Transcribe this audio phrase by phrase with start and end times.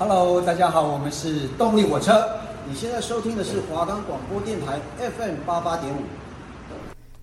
[0.00, 2.24] Hello，大家好，我们是动力火车。
[2.68, 5.98] 你现在收听的是华冈广播电台 FM 八八点五。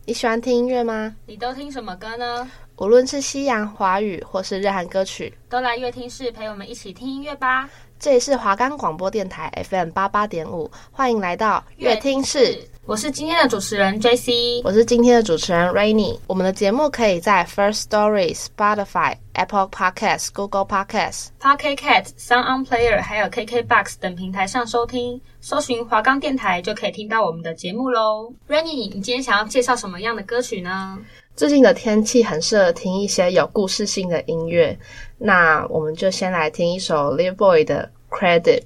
[0.04, 1.16] 你喜欢听音乐吗？
[1.26, 2.52] 你都听什么歌呢？
[2.76, 7.70] 无论是西洋、华语或是日韩歌曲，都来乐听室陪我们一起听音乐吧。
[7.98, 12.62] 这里是华冈广播电台 FM 八八点五，欢迎来到乐听室。
[12.88, 16.20] 我是今天的主持人 JC，我是今天的主持人 Rainy。
[16.28, 25.20] 我们的节目可以在 First Story、Spotify、Apple Podcasts、Google Podcasts、Pocket Cast、Sound On Player 还有 KKBox 等平台上收听。
[25.42, 28.32] 搜寻华冈电台就可以听到我们的节目喽。
[28.48, 31.00] Rainy，你今天想要介绍什么样的歌曲呢？
[31.36, 34.78] 最近的天气很适合听一些有故事性的音乐，
[35.18, 38.62] 那我们就先来听一首 Little Boy 的 Credit。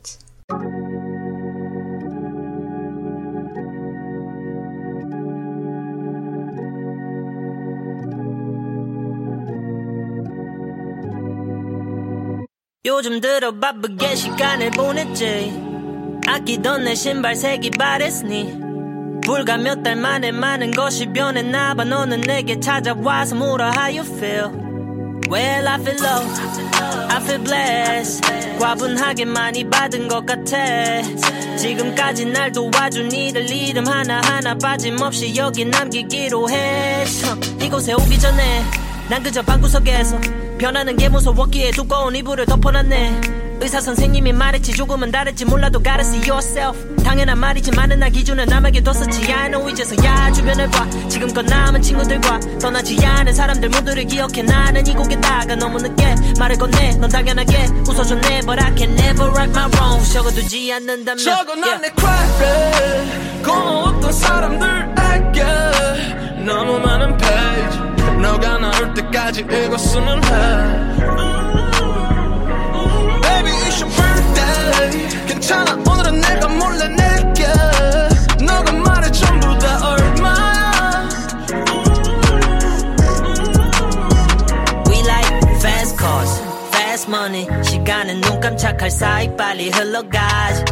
[12.89, 15.53] 요즘 들어 바쁘게 시간을 보냈지
[16.25, 23.35] 아끼던 내 신발 색이 바랬니불과 몇 달 만에 많은 것이 변했나 봐 너는 내게 찾아와서
[23.35, 24.49] 물어 How you feel?
[25.29, 26.25] Well I feel low.
[27.11, 28.57] I feel blessed.
[28.59, 30.57] 과분하게 많이 받은 것 같아.
[31.57, 37.05] 지금까지 날 도와준 이들 이름 하나하나 빠짐없이 여기 남기기로 해
[37.61, 38.63] 이곳에 오기 전에
[39.11, 43.21] 난 그저 방구석에서 변하는 게 무서웠기에 두꺼운 이불을 덮어놨네.
[43.61, 47.03] 의사 선생님이 말했지 조금은 다를지 몰라도 gotta see yourself.
[47.03, 49.33] 당연한 말이지만은 나 기준을 남에게 뒀었지.
[49.33, 54.43] I know 이제서야 주변을 봐 지금껏 남은 친구들과 떠나지 않은 사람들 모두를 기억해.
[54.43, 56.97] 나는 이곡에다가 너무 늦게 말을 건네.
[56.97, 58.41] 넌 당연하게 웃어줬네.
[58.45, 60.13] But I can never right my wrong.
[60.13, 65.43] 적어두지 않는다면 적어놨네 credit 고마웠던 사람들에게.
[66.45, 70.30] 너무 많은 page 너가 나올 때까지 읽었으면 해
[73.22, 77.46] Baby it's your birthday 괜찮아 오늘은 내가 몰래 낼게
[78.44, 81.08] 너가 말해 전부 다 얼마야
[84.88, 86.42] We like fast cars,
[86.72, 90.64] fast money 시간은 눈 깜짝할 사이 빨리 흘러가지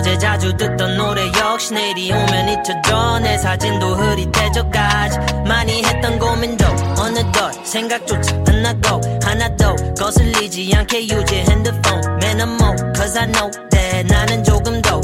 [0.00, 3.18] 어제 자주 듣던 노래 역시 내일이 오면 잊혀져.
[3.18, 5.18] 내 사진도 흐릿해져가지.
[5.46, 6.64] 많이 했던 고민도
[6.98, 8.98] 어느덧 생각조차 안 나고.
[9.22, 12.00] 하나도 거슬리지 않게 유지 핸드폰.
[12.20, 15.02] I'm more cause I know that 나는 조금 더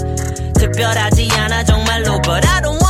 [0.54, 1.62] 특별하지 않아.
[1.64, 2.85] 정말로 But I don't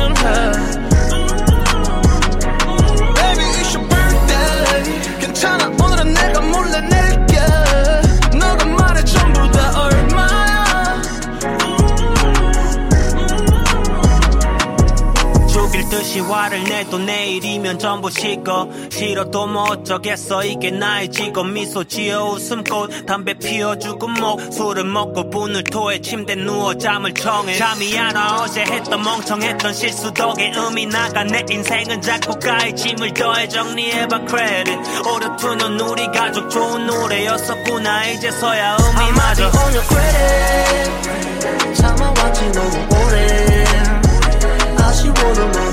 [0.00, 0.81] I'm high.
[16.12, 18.68] 듯이 화를 내도 내일이면 전부 식어.
[18.90, 20.44] 싫어도 뭐 어쩌겠어.
[20.44, 21.46] 이게 나의 직업.
[21.46, 23.06] 미소 지어 웃음꽃.
[23.06, 26.02] 담배 피워 주고 목 술을 먹고 분을 토해.
[26.02, 27.56] 침대 누워 잠을 청해.
[27.56, 28.42] 잠이 안 와.
[28.42, 31.24] 어제 했던 멍청했던 실수 덕에 음이 나가.
[31.24, 33.48] 내 인생은 작곡가의 짐을 더해.
[33.48, 34.78] 정리해봐 credit.
[35.08, 38.08] 오르투는 우리 가족 좋은 노래였었구나.
[38.08, 39.46] 이제서야 음이 맞아.
[39.46, 40.92] on your credit.
[41.80, 43.64] 참아왔지 너무 오래.
[44.76, 45.71] 아쉬워도 너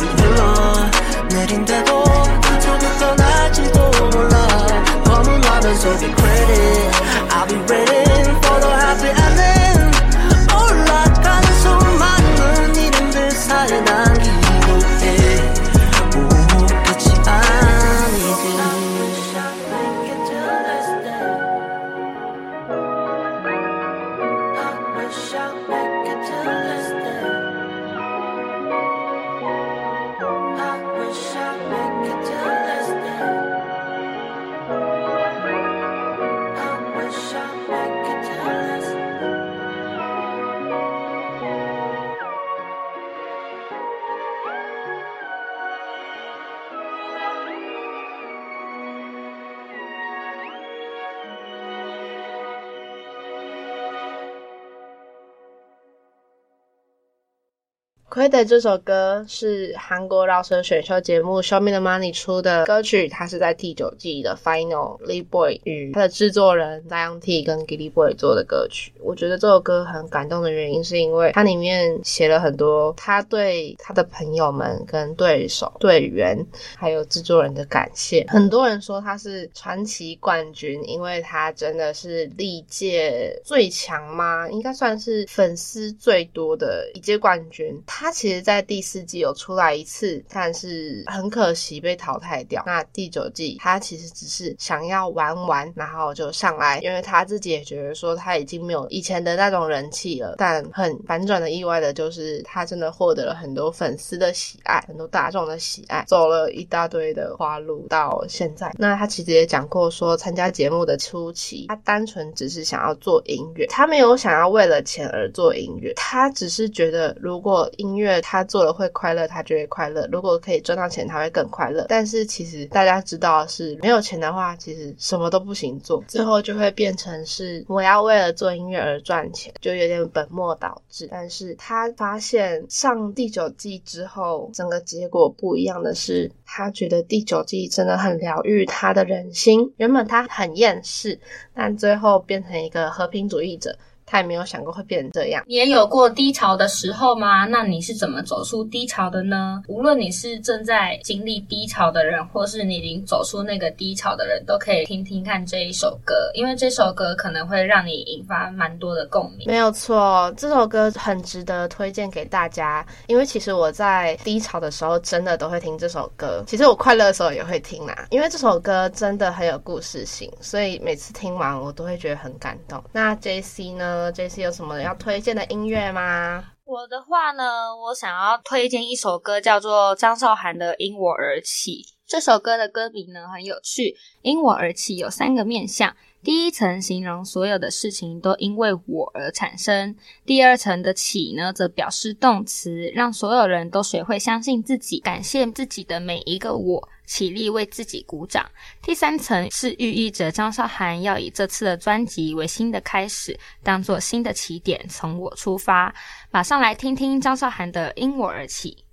[58.19, 68.91] 亏的》这首歌是韩国饶舌选秀节目《Show Me the Money》出的歌曲，它是在第九季的 Final Lee Boy 与他的制作人 Zion T 跟 Gilly Boy 做的歌曲。
[69.09, 76.37] 我觉得这首歌很感动的原因，是因为它里面写了很多他对他的朋友们、跟对手、队员
[76.77, 78.23] 还有制作人的感谢。
[78.29, 84.47] 很多人说他是传奇冠军，因为他真的是历届最强吗？
[84.51, 87.81] 应该算是粉丝最多的一届冠军。
[87.87, 92.61] 他其实，在第四季有出来一次，但是很可惜被淘汰掉。
[92.67, 100.35] 那第九季，他其实只是想要玩玩，然后就上来，因为他自己也觉得说他已经没有以前的那种人气了。
[100.37, 108.69] 但很反转的意外的就是，他真的获得了很多粉丝的喜爱，很多大众的喜爱，走了一大堆的花路到现在。
[108.77, 120.07] 那他其实也讲过说，参加节目的初期，他单纯只是想要做音乐，他没有想要为了钱而做音乐，他只是觉得如果音乐他做了会快乐，他就会快乐。
[120.11, 121.85] 如果可以赚到钱，他会更快乐。
[121.87, 131.07] 但是其实大家知道是没有钱的话，其实什么都不行做，最后就会变成是我要为了做音乐而赚钱，就有点本末倒置。
[131.11, 139.71] 但是他发现上第九季之后，整个结果不一样的是，他觉得第九季真的很疗愈他的人心。
[139.77, 141.19] 原本他很厌世，
[141.53, 143.77] 但最后变成一个和平主义者。
[144.09, 145.43] 他也没有想过会变成这样。
[145.45, 147.45] 你也有过低潮的时候吗？
[147.45, 149.61] 那你是怎么走出低潮的呢？
[149.67, 159.45] 无论你是正在经历低潮的人，或是你已经走出那个低潮的人，都可以听听看这一首歌，因为这首歌可能会让你引发蛮多的共鸣。
[159.45, 166.43] 没有错，这首歌很值得推荐给大家，因为其实我在低潮的时候真的都会听这首歌。
[166.47, 172.83] 其实我快乐的时候也会听啦，因为这首歌真的很有故事性，所以每次听完我都会觉得很感动。
[172.91, 173.98] 那 JC 呢？
[174.11, 176.43] 这次有什么要推荐的音乐吗？
[176.65, 181.71] 我的话呢，我想要推荐一首歌，叫做张韶涵的《因我而起》。
[182.05, 185.95] 这首歌的歌名呢很有趣，“因我而起”有三个面向。
[186.21, 198.47] 第一层形容所有的事情都因为我而产生，第二层的起呢，则表示动词，让所有人都学会相信自己，感谢自己的每一个我，起立为自己鼓掌。
[198.83, 205.91] 第三层是寓意着张韶涵要以这次的专辑为新的开始，当做新的起点，从我出发。
[206.29, 208.85] 马上来听听张韶涵的《因我而起》。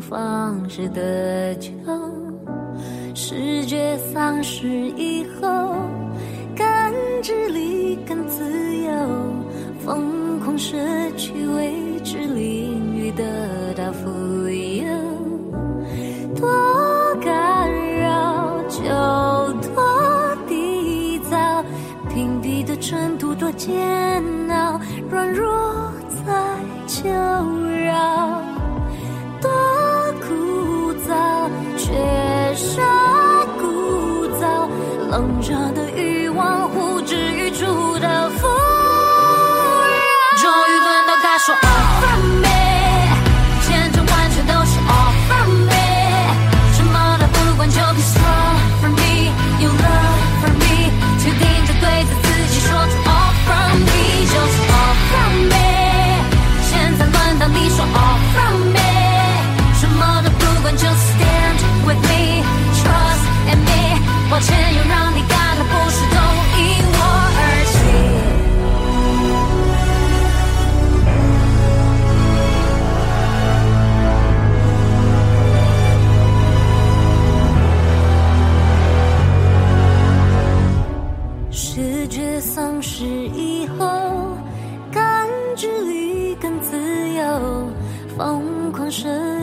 [0.00, 1.70] 方式的救，
[3.14, 5.74] 视觉丧失以后，
[6.54, 8.44] 感知力更自
[8.76, 8.92] 由，
[9.84, 10.76] 疯狂摄
[11.16, 13.24] 取未知领域得
[13.74, 14.08] 到富
[14.48, 14.86] 有，
[16.34, 16.48] 多
[17.20, 18.80] 干扰就
[19.68, 21.64] 多缔造，
[22.08, 25.92] 屏蔽的程度多煎熬，软弱
[26.24, 26.32] 在
[26.86, 27.08] 求
[35.16, 36.15] 挡着的雨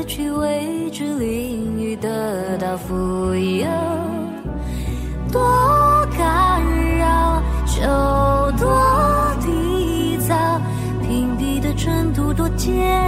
[0.06, 3.68] 去未知领域，得到富有。
[5.32, 6.62] 多干
[7.00, 7.82] 扰就
[8.58, 8.70] 多
[9.42, 10.62] 缔造，
[11.02, 13.03] 屏蔽的程度多煎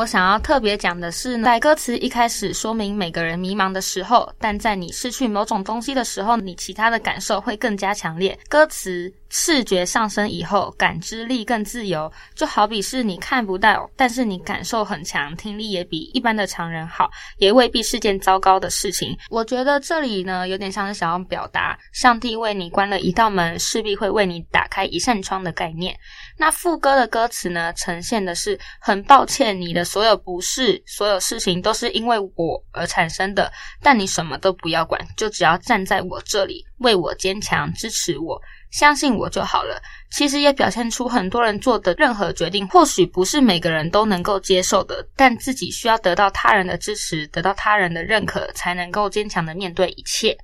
[0.00, 8.38] 我想要特别讲的是，在歌词一开始说明每个人迷茫的时候，但在你失去某种东西的时候，你其他的感受会更加强烈。
[8.48, 17.08] 歌词视觉上升以后，感知力更自由，就好比是你看不到，但是你感受很强，听力也比一般的常人好，
[17.38, 19.16] 也未必是件糟糕的事情。
[19.30, 25.96] 我觉得这里呢，有点像是想要表达，上帝为你关了一道门，势必会为你打开一扇窗的概念。
[26.36, 39.80] 那副歌的歌词呢，呈现的是很抱歉，你的所有不是，所有事情都是因为我而产生的，但你什么都不要管，就只要站在我这里，为我坚强，支持我，相信我就好了。
[40.10, 50.36] 其实也表现出很多人做的任何决定，或许不是每个人都能够接受的，但自己需要得到他人的支持，得到他人的认可，才能够坚强的面对一切。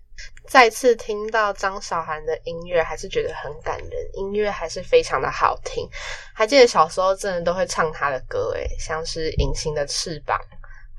[0.48, 5.84] 再次听到张韶涵的音乐，还是觉得很感人，音乐还是非常的好听。
[6.32, 10.38] 还记得小时候真的都会唱她的歌，诶，像是《隐形的翅膀》，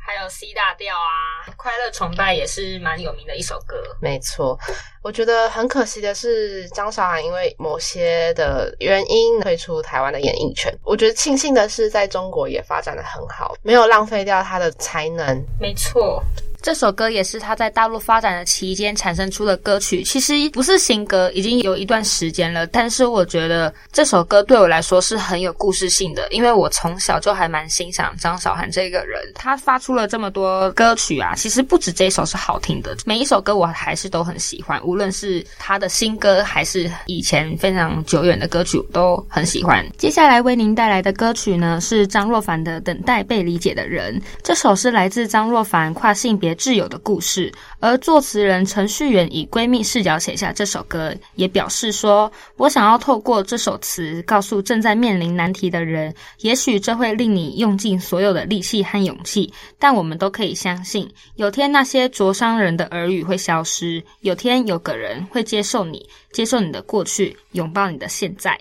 [0.08, 3.76] 还有 C 大调啊，《快乐崇拜》也是蛮有名的一首歌。
[4.02, 4.58] 没错，
[5.04, 10.74] 我觉得很可惜的是，张韶涵因为某些的原因退出台湾的演艺圈。
[10.82, 15.46] 我觉得庆幸的是，在中国也发展的很好，没有浪费掉她的才能。
[15.60, 16.24] 没错。
[16.62, 22.68] 这首歌也是他在大陆发展的期间产生出的歌曲，其实不是新歌，已经有一段时间了。
[22.68, 29.22] 但是我觉得这首歌对我来说是很有故事性的，因为我从小就还蛮欣赏张韶涵这个人。
[29.36, 39.86] 他发出了这么多歌曲啊，其实不止这一首是好听的，每一首歌我还是都很喜欢，无论是他的新歌还是以前非常久远的歌曲，我都很喜欢。
[39.98, 44.20] 接下来为您带来的歌曲呢，是张若凡的《等待被理解的人》。
[44.44, 68.58] 这首是来自张若凡跨性别挚友的故事，而作词人程序员以闺蜜视角写下这首歌，也表示说：“我想要透过这首词，告诉正在面临难题的人，也许这会令你用尽所有的力气和勇气，但我们都可以相信，有天那些灼伤人的耳语会消失，有天有个人会接受你，接受你的过去，拥抱你的现在。”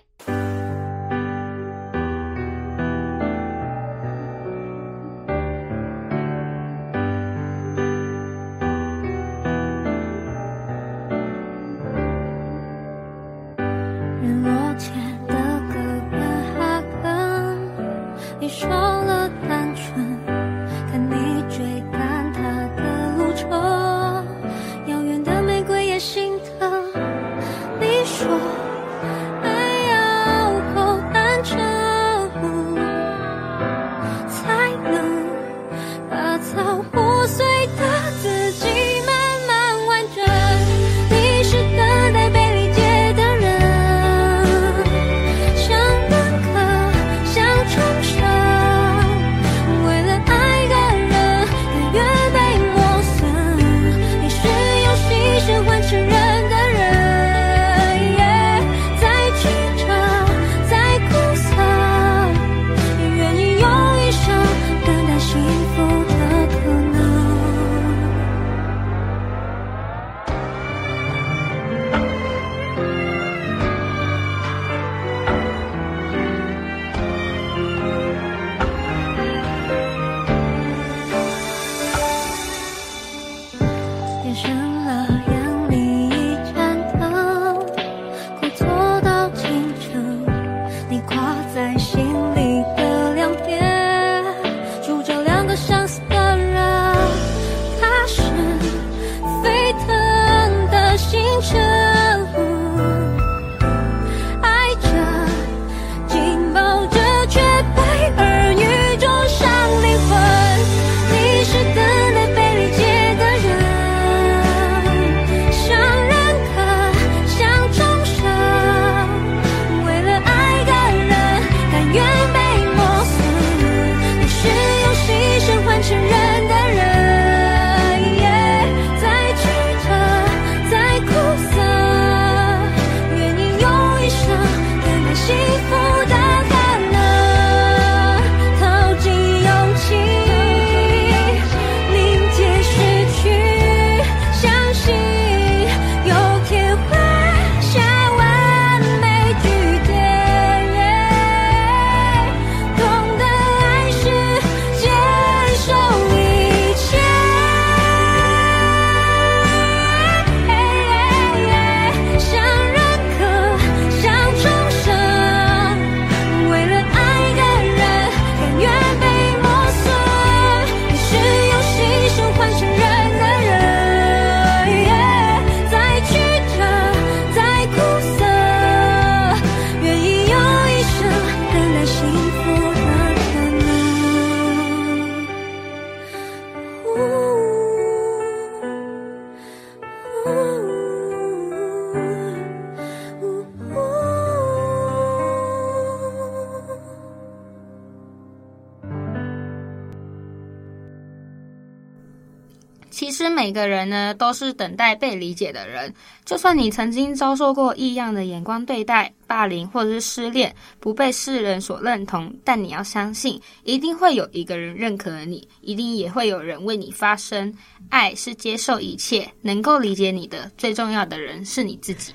[203.46, 205.94] 每个人呢，都是等待被理解的人。
[206.24, 217.54] 就算你曾经遭受过异样的眼光对待、霸凌或者是失恋，不被世人所认同，但你要相信，一定会有一个人认可你，一定也会有人为你发声。
[217.88, 222.12] 爱是接受一切，能够理解你的最重要的人是你自己。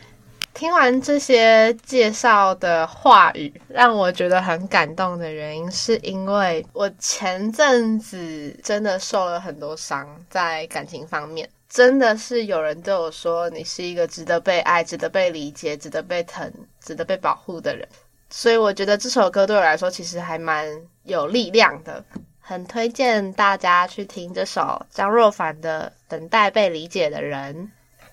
[0.54, 17.88] 听完这些介绍的话语，让我觉得很感动的原因，是因为我前阵子真的受了很多伤，在感情方面，真的是有人对我说：“你是一个值得被爱、值得被理解、值得被疼、值得被保护的人。”
[18.30, 20.68] 所以我觉得这首歌对我来说其实还蛮
[21.04, 22.04] 有力量的，
[22.40, 27.56] 很推荐大家去听这首张若凡的《等待被理解的人》。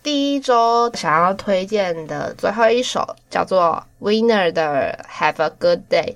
[0.08, 6.14] 第一周想要推荐的最后一首叫做 Winner 的 Have a Good Day。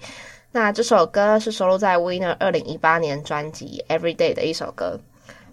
[0.51, 4.99] 那这首歌是收录在 Winner 二零一八年专辑 Everyday 的一首歌。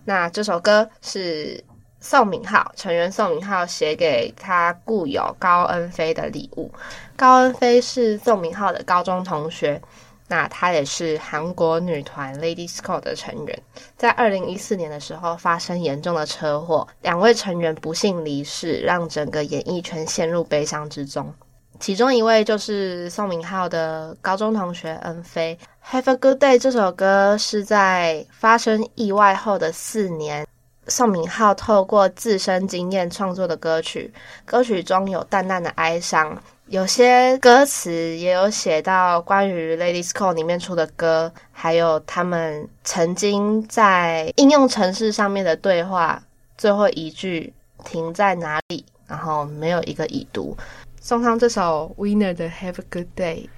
[0.05, 1.61] 那这首歌是
[1.99, 6.71] 宋敏浩成员宋敏浩写给他故友高恩飞的礼物。
[7.17, 9.81] 高恩飞是宋敏浩的高中同学。
[10.29, 13.61] 那她也是韩国女团 Lady Score 的成员，
[13.97, 21.33] 在二零一四年的时候发生严重的车祸，两位成员不幸离世，让整个演艺圈陷入悲伤之中。
[21.79, 25.57] 其中一位就是宋敏浩的高中同学恩菲。
[25.89, 30.45] Have a Good Day 这首歌是在发生意外后的四年，
[30.87, 34.13] 宋敏浩透过自身经验创作的歌曲，
[34.45, 36.39] 歌曲中有淡淡的哀伤。
[36.69, 46.21] 有些歌词也有写到关于 Ladies Call 里面出的歌，还有他们曾经在应用程式上面的对话，
[46.59, 47.51] 最后一句
[47.83, 50.55] 停在哪里，然后没有一个已读。
[51.01, 53.49] 送上这首 Winner 的 Have a Good Day。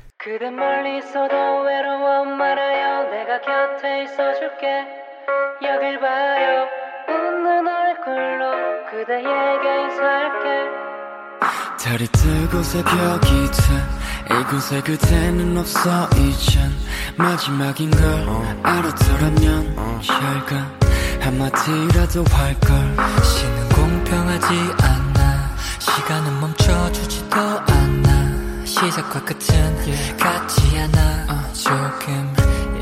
[11.91, 16.71] 별이 뜨고 새벽이 든 이곳에 그대는 없어 이젠
[17.17, 18.60] 마지막인 걸 어.
[18.63, 19.99] 알았더라면 어.
[20.01, 20.80] 혈관
[21.19, 22.97] 한마디라도 할걸.
[23.23, 24.47] 시는 공평하지
[24.82, 25.56] 않아.
[25.80, 28.65] 시간은 멈춰주지도 않아.
[28.65, 30.15] 시작과 끝은 예.
[30.15, 31.54] 같지 않아 어.
[31.54, 32.36] 조금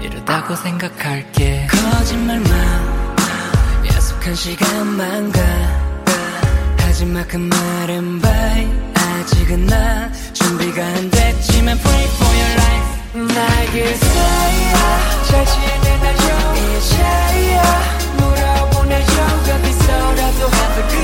[0.03, 1.67] 이르다고 생각할게.
[1.71, 2.47] 거짓말만
[3.87, 5.39] 약속한 시간만 가.
[6.77, 8.88] 하지마 그 말은 bye
[9.19, 12.89] 아직은 난 준비가 안 됐지만 Pray for your life.
[13.35, 17.61] 나에게 사이야 잘 지내나요 이제야
[18.17, 20.98] 물어보내요 어디서라도 그 Have a good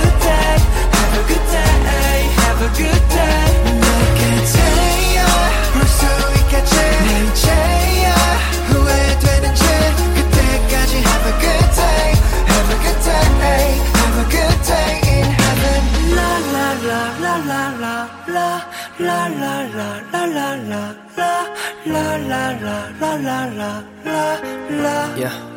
[25.16, 25.56] yeah.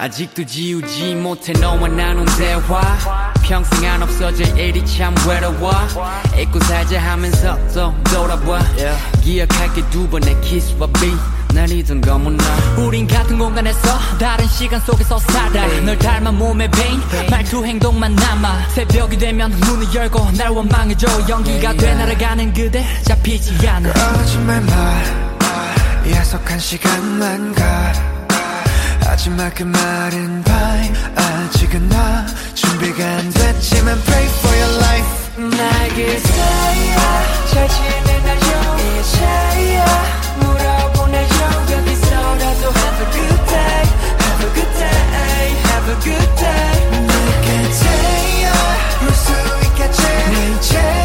[0.00, 2.80] 아직도 지우지 못해 너와 나눈 대화
[3.42, 5.72] 평생 안 없어질 일이 참 외로워.
[6.38, 8.96] 잊고 살자 하면서 또 돌아봐 yeah.
[9.22, 11.14] 기억할게 두 번의 키스와 비.
[11.54, 12.44] 날이던 검은 나
[12.78, 13.78] 우린 같은 공간에서
[14.18, 15.66] 다른 시간 속에서 살아.
[15.82, 17.30] 널 닮아 몸에 베인 hey.
[17.30, 18.68] 말투 행동만 남아.
[18.70, 21.28] 새벽이 되면 문을 열고 날 원망해줘.
[21.28, 23.92] 연기가 되날아가는 그대 잡히지 않아.
[23.92, 25.22] 거짓말 말.
[26.10, 28.11] 약속한 시간만 가.
[29.12, 36.96] 마지막 그 말은 bye 아직은 나 준비가 안 됐지만 pray for your life 나에게 say
[37.52, 39.84] 잘 지내나요 이제야
[40.40, 41.28] 물어보나요
[41.72, 43.84] 여기서라도 have a good day
[44.16, 46.72] have a good day have a good day
[47.04, 48.48] 내게 say
[49.02, 49.28] 물수
[49.66, 51.01] 있겠지 내 이제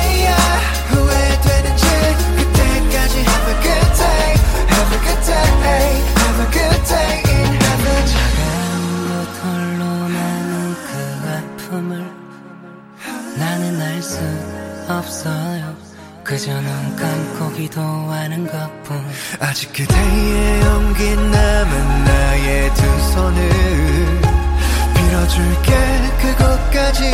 [15.08, 15.76] 없어요.
[16.24, 19.06] 그저 눈 감고 기도하는 것뿐.
[19.39, 22.82] 아직 그대의 용기 남은 나의 두
[23.13, 23.50] 손을
[24.93, 25.76] 빌어줄게.
[26.22, 27.12] 그곳까지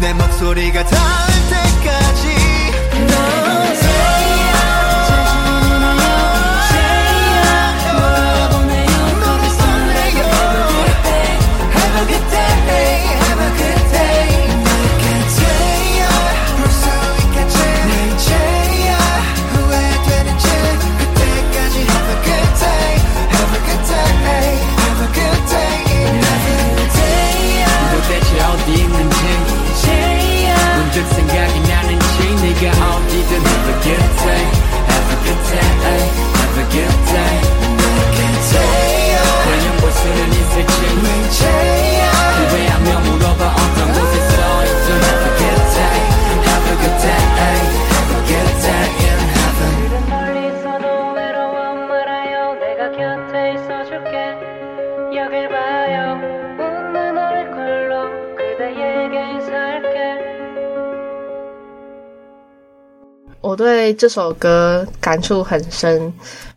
[0.00, 2.01] 내 목소리가 닿을 때까지.
[63.82, 66.12] 对这首歌感触很深，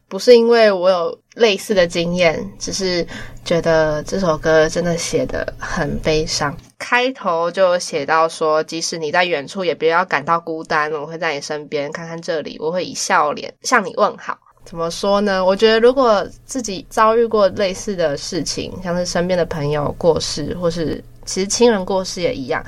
[0.08, 3.04] 不是因为我有类似的经验，只是
[3.44, 6.56] 觉得这首歌真的写得很悲伤。
[6.78, 11.92] 开头就写到说，即使你在远处，也不要感到孤单，我会在你身边。
[11.92, 14.38] 看看这里，我会以笑脸向你问好。
[14.64, 15.44] 怎么说呢？
[15.44, 22.64] 我觉得如果自己遭遇过类似的事情，像是身边的朋友过世，或是其实亲人过世也一样。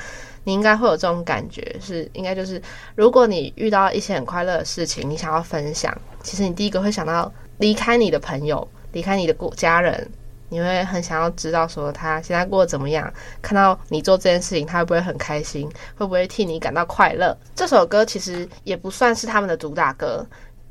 [0.48, 2.62] 你应该会有这种感觉，是应该就是，
[2.96, 10.10] 如果你遇到一些很快乐的事情，你想要分享，其实你第一个会想到离开你的朋友，离开你的家人，
[10.48, 17.38] 你会很想要知道说他现在过得怎么样，看到你做这件事情，他会不会很开心，会不会替你感到快乐？
[17.54, 20.26] 这首歌其实也不算是他们的主打歌，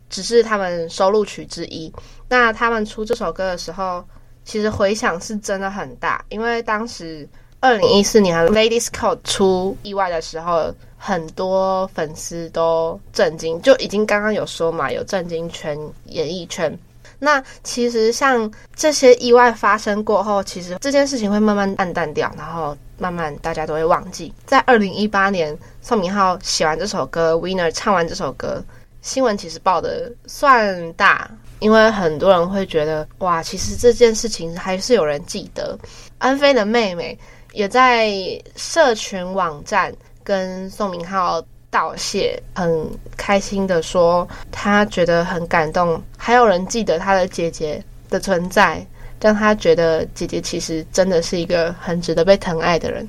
[0.08, 1.92] 只是他们收录曲之一。
[2.30, 4.02] 那他们出这首歌的时候，
[4.42, 7.28] 其实回响是真的很大，因为当时。
[7.60, 16.78] 二零一四年，Ladies Code 出意外的时候，很多粉丝都震惊，就已经刚刚有说嘛，有震惊全演艺圈。
[17.18, 24.32] 那其实像这些意外发生过后，其实这件事情会慢慢暗淡掉，然后慢慢大家都会忘记。
[24.44, 28.62] 在二零一八年，宋明浩写完这首歌，Winner 唱完这首歌，
[29.00, 35.76] 新闻其实报的算大，因为很多人会觉得，哇，其实这件事情还是有人记得。
[36.18, 37.18] 安菲的妹妹。
[37.56, 38.12] 也在
[38.54, 39.90] 社群网站
[40.22, 48.86] 跟宋明浩道谢，很开心的说他觉得很感动，还有人记得他的姐姐的存在，
[49.22, 53.08] 让他觉得姐姐其实真的是一个很值得被疼爱的人，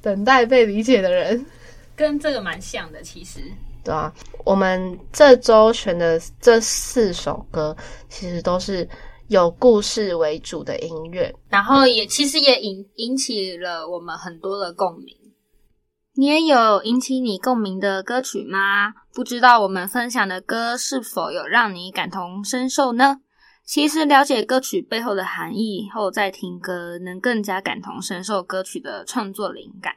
[0.00, 1.44] 等待被理解的人，
[1.96, 3.40] 跟这个蛮像的，其实
[3.82, 4.12] 对啊，
[4.44, 7.76] 我们这周选的这四首歌，
[8.08, 8.88] 其实都是。
[9.32, 15.16] 有故事为主的音乐，然后也其实也引引起了我们很多的共鸣。
[16.14, 18.92] 你也有引起你共鸣的歌曲吗？
[19.14, 23.22] 不知道我们分享的歌是否有让你感同身受呢？
[23.64, 29.94] 其实了解歌曲背后的含义后再听歌，能更加感同身受歌曲的创作灵感。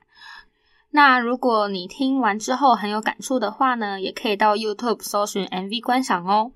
[0.92, 6.54] 那如果你听完之后很有感触的话呢，也可以到 YouTube 搜寻 MV 观赏哦。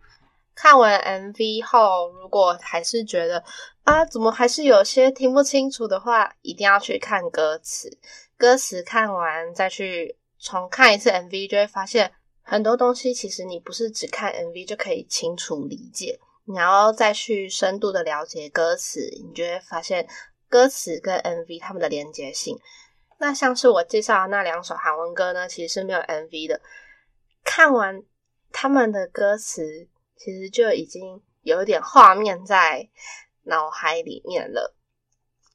[0.62, 3.41] 看完 MV 后，如果还是觉得
[3.86, 7.89] 啊，怎么还是有些听不清楚的话，一定要去看歌词。
[8.36, 20.06] 歌词看完再去重看一次 MV，就会发现很多东西其实你不是只看 MV 就可以清楚理解，你要再去深度的了解歌词，你就会发现
[20.50, 22.60] 歌词跟 MV 它们的连接性。
[23.17, 26.60] 那像是我介绍的那两首韩文歌呢，其实是没有 MV 的。
[27.45, 28.04] 看完
[28.52, 29.88] 他们的歌词。
[30.20, 32.90] 其实就已经有一点画面在
[33.44, 34.76] 脑海里面了，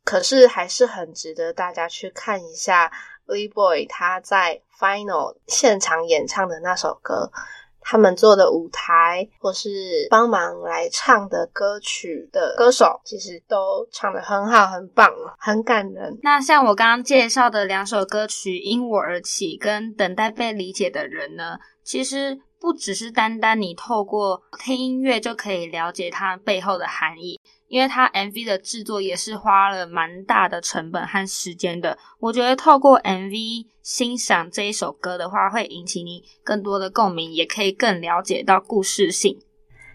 [0.05, 2.91] 可是还是很值得大家去看一下
[3.27, 7.31] Lee Boy 他在 Final 现场演唱的那首歌，
[7.79, 16.19] 他们做的舞台或是帮忙来唱的歌曲的歌手，其实都唱得很好，很棒，很感人。
[16.23, 22.41] 那像我刚刚介绍的两首歌曲《因我而起》跟《等待被理解的人》呢，其实。
[22.65, 31.99] 不只是单单你透过听音乐就可以了解它背后的含义，因为它 MV 的制作也是花了蛮大的成本和时间的。
[32.19, 39.39] 我觉得透过 MV 欣赏这一首歌的话，会引起你更多的共鸣，也可以更了解到故事性。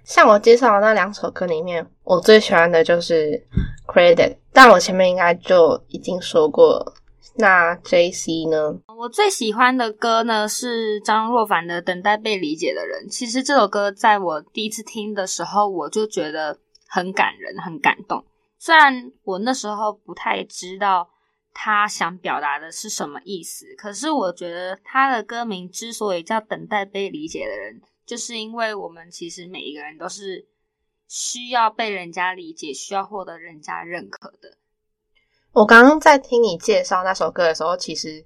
[0.03, 3.31] 像我介绍的那两首歌里面，我最喜欢的就是
[3.91, 4.15] 《Credit》，
[4.53, 6.93] 但我前面应该就已经说过。
[7.39, 8.81] 那 JC 呢？
[8.97, 13.05] 我最喜欢的歌呢是张若凡的《等待被理解的人》。
[13.09, 18.25] 其实这首歌在我第一次听的时候，我就觉得很感人、很感动。
[18.57, 21.09] 虽然我那时候不太知道
[21.53, 30.45] 他想表达的是什么意思，可是我觉得他的歌名之所以叫《等待被理解的人》，就是因为我们其实每一个人都是
[31.07, 34.57] 需要被人家理解、需要获得人家认可的。
[35.51, 38.23] 我刚刚在听你介绍那首歌的时候，其实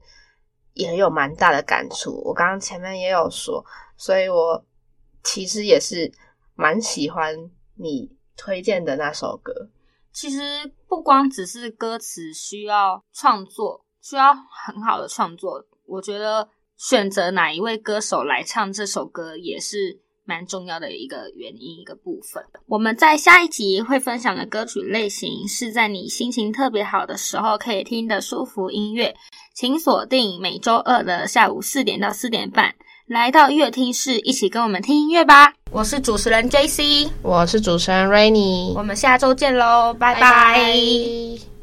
[0.73, 2.21] 也有蛮大的感触。
[2.25, 3.65] 我刚刚前面也有说，
[3.97, 4.63] 所以我
[5.23, 6.11] 其实也是
[6.55, 9.69] 蛮喜欢你推荐的那首歌。
[10.11, 10.39] 其实
[10.87, 20.02] 不光只是歌词需要创作，需要很好的创作，我觉得选择哪一位歌手来唱这首歌也是。
[20.25, 22.43] 蛮重要的一个原因，一个部分。
[22.67, 29.15] 我们在下一集会分享的歌曲类型是在你心情特别好的时候可以听的舒服音乐，
[29.53, 32.73] 请锁定每周二的下午四点到四点半，
[33.07, 35.53] 来到乐听室一起跟我们听音乐吧。
[35.71, 40.21] 我是主持人 JC，我是主持人 Rainy，我们下周见喽，拜拜。
[40.21, 41.43] 拜拜。